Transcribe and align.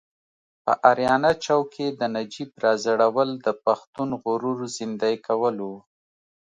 په 0.63 0.73
اریانا 0.89 1.31
چوک 1.45 1.65
کې 1.75 1.87
د 1.99 2.01
نجیب 2.15 2.49
راځړول 2.63 3.29
د 3.45 3.47
پښتون 3.65 4.09
غرور 4.23 4.59
زیندۍ 4.75 5.15
کول 5.27 5.55
و. 5.63 5.69